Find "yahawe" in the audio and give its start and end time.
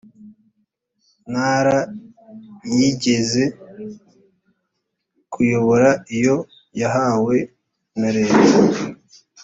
6.81-7.37